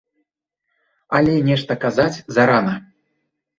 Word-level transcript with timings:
Але 1.19 1.35
нешта 1.51 1.73
казаць 1.85 2.21
зарана. 2.39 2.75